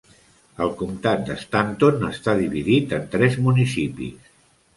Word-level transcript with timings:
El 0.63 0.71
comtat 0.77 1.21
de 1.27 1.35
Stanton 1.41 2.07
està 2.07 2.35
dividit 2.41 2.97
en 2.99 3.07
tres 3.17 3.39
municipis. 3.51 4.35